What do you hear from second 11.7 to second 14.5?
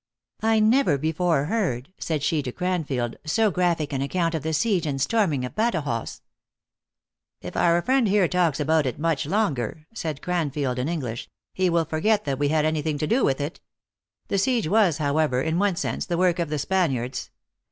forget that we had any thing to do with it. The